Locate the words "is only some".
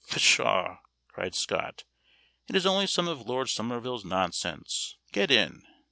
2.55-3.07